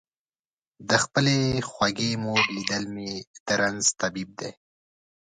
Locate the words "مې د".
2.95-3.47